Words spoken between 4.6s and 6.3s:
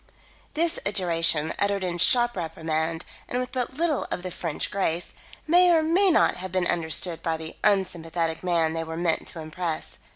grace, may or may